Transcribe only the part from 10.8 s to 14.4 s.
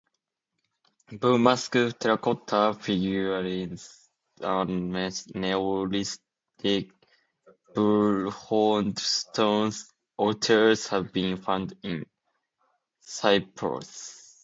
have been found in Cyprus.